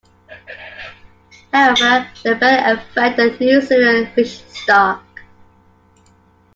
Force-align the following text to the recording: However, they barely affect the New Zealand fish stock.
However, 1.53 2.07
they 2.23 2.33
barely 2.33 2.71
affect 2.73 3.17
the 3.17 3.37
New 3.39 3.61
Zealand 3.61 4.11
fish 4.15 4.39
stock. 4.45 5.03